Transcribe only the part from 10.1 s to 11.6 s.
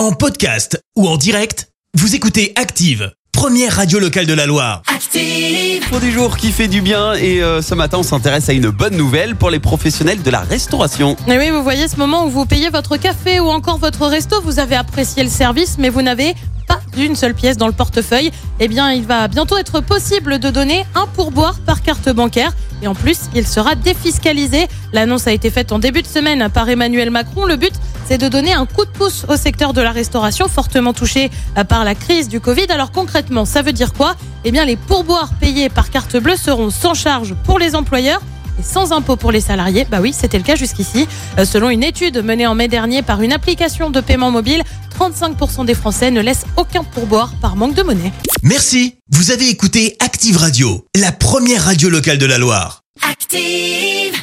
de la restauration. Et oui,